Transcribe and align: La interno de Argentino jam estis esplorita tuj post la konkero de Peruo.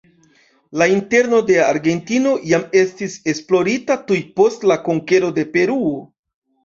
La 0.81 0.85
interno 0.93 1.41
de 1.49 1.57
Argentino 1.65 2.31
jam 2.53 2.65
estis 2.81 3.17
esplorita 3.35 3.99
tuj 4.09 4.21
post 4.41 4.67
la 4.73 4.79
konkero 4.89 5.31
de 5.37 5.45
Peruo. 5.57 5.93